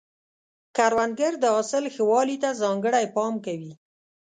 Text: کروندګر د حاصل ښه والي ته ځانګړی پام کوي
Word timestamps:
کروندګر 0.75 1.33
د 1.39 1.45
حاصل 1.55 1.83
ښه 1.93 2.03
والي 2.11 2.37
ته 2.43 2.49
ځانګړی 2.61 3.05
پام 3.15 3.33
کوي 3.45 3.73